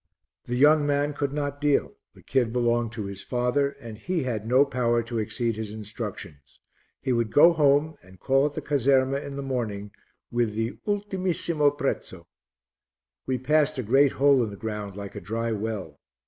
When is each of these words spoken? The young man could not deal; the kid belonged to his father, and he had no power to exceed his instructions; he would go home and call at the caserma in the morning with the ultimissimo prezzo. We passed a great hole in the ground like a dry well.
The 0.45 0.55
young 0.55 0.87
man 0.87 1.13
could 1.13 1.31
not 1.31 1.61
deal; 1.61 1.93
the 2.15 2.23
kid 2.23 2.51
belonged 2.51 2.91
to 2.93 3.05
his 3.05 3.21
father, 3.21 3.69
and 3.79 3.99
he 3.99 4.23
had 4.23 4.47
no 4.47 4.65
power 4.65 5.03
to 5.03 5.19
exceed 5.19 5.55
his 5.57 5.71
instructions; 5.71 6.59
he 7.03 7.13
would 7.13 7.31
go 7.31 7.53
home 7.53 7.93
and 8.01 8.19
call 8.19 8.47
at 8.47 8.55
the 8.55 8.63
caserma 8.63 9.19
in 9.23 9.35
the 9.35 9.43
morning 9.43 9.91
with 10.31 10.55
the 10.55 10.79
ultimissimo 10.87 11.69
prezzo. 11.77 12.25
We 13.27 13.37
passed 13.37 13.77
a 13.77 13.83
great 13.83 14.13
hole 14.13 14.43
in 14.43 14.49
the 14.49 14.57
ground 14.57 14.95
like 14.95 15.13
a 15.13 15.21
dry 15.21 15.51
well. 15.51 15.99